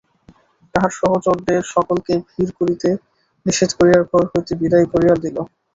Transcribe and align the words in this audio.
তাহার 0.73 0.91
সহচরদের 0.99 1.61
সকলকে 1.73 2.13
ভিড় 2.27 2.51
করিতে 2.59 2.89
নিষেধ 3.45 3.71
করিয়া 3.79 3.99
ঘর 4.09 4.23
হইতে 4.31 4.53
বিদায় 4.61 4.87
করিয়া 4.93 5.15
দিল। 5.23 5.37